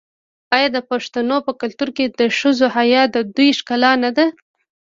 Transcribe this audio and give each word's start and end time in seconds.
آیا 0.55 0.69
د 0.75 0.77
پښتنو 0.89 1.37
په 1.45 1.51
کلتور 1.61 1.89
کې 1.97 2.05
د 2.19 2.21
ښځو 2.37 2.67
حیا 2.75 3.03
د 3.15 3.17
دوی 3.35 3.49
ښکلا 3.59 3.91
نه 4.03 4.11
ده؟ 4.17 4.25